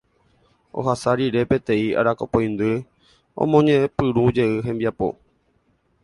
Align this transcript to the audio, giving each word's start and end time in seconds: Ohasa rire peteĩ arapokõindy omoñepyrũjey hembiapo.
Ohasa 0.81 1.11
rire 1.19 1.41
peteĩ 1.49 1.83
arapokõindy 2.03 2.71
omoñepyrũjey 3.45 4.53
hembiapo. 4.69 5.07